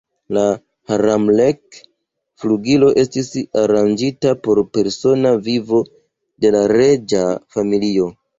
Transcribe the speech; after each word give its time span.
La 0.35 0.43
"Haramlek"-flugilo 0.91 2.89
estis 3.03 3.29
aranĝita 3.65 4.33
por 4.49 4.63
persona 4.79 5.35
vivo 5.51 5.83
de 6.47 6.53
la 6.59 6.65
reĝa 6.75 7.23
familio. 7.59 8.11